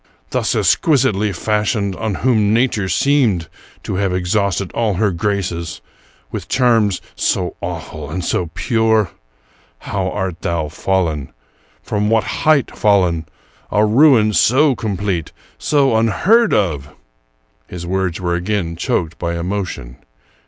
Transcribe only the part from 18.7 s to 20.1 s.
choked by emotion.